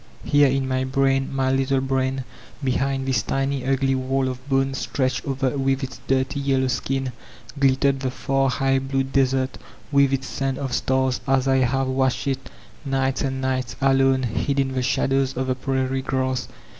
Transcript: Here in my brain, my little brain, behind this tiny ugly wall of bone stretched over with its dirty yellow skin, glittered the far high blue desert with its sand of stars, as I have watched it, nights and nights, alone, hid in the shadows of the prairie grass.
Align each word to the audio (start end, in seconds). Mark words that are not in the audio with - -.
Here 0.23 0.47
in 0.47 0.67
my 0.67 0.83
brain, 0.83 1.29
my 1.31 1.51
little 1.51 1.79
brain, 1.79 2.23
behind 2.63 3.07
this 3.07 3.21
tiny 3.21 3.63
ugly 3.63 3.93
wall 3.93 4.29
of 4.29 4.49
bone 4.49 4.73
stretched 4.73 5.27
over 5.27 5.55
with 5.55 5.83
its 5.83 5.99
dirty 6.07 6.39
yellow 6.39 6.69
skin, 6.69 7.11
glittered 7.59 7.99
the 7.99 8.09
far 8.09 8.49
high 8.49 8.79
blue 8.79 9.03
desert 9.03 9.59
with 9.91 10.11
its 10.11 10.25
sand 10.27 10.57
of 10.57 10.73
stars, 10.73 11.21
as 11.27 11.47
I 11.47 11.57
have 11.57 11.85
watched 11.85 12.25
it, 12.25 12.49
nights 12.83 13.21
and 13.21 13.41
nights, 13.41 13.75
alone, 13.79 14.23
hid 14.23 14.59
in 14.59 14.73
the 14.73 14.81
shadows 14.81 15.37
of 15.37 15.45
the 15.45 15.53
prairie 15.53 16.01
grass. 16.01 16.47